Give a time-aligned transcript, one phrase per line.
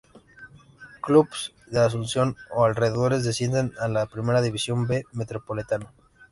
[0.99, 5.93] Clubes de Asunción o alrededores descienden a la Primera División B Metropolitana.